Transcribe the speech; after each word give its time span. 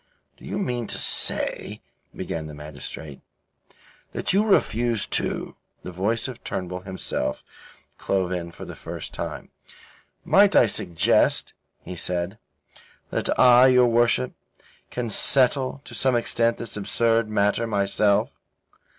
"Do 0.35 0.45
you 0.45 0.57
mean 0.57 0.87
to 0.87 0.97
say," 0.97 1.79
began 2.15 2.47
the 2.47 2.55
magistrate, 2.55 3.21
"that 4.13 4.33
you 4.33 4.43
refuse 4.43 5.05
to..." 5.05 5.55
The 5.83 5.91
voice 5.91 6.27
of 6.27 6.43
Turnbull 6.43 6.79
himself 6.79 7.43
clove 7.99 8.31
in 8.31 8.51
for 8.51 8.65
the 8.65 8.75
first 8.75 9.13
time. 9.13 9.51
"Might 10.25 10.55
I 10.55 10.65
suggest," 10.65 11.53
he 11.83 11.95
said, 11.95 12.39
"That 13.11 13.37
I, 13.37 13.67
your 13.67 13.89
worship, 13.89 14.33
can 14.89 15.11
settle 15.11 15.81
to 15.85 15.93
some 15.93 16.15
extent 16.15 16.57
this 16.57 16.75
absurd 16.75 17.29
matter 17.29 17.67
myself. 17.67 18.31